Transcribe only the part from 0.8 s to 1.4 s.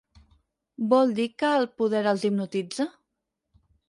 Vol dir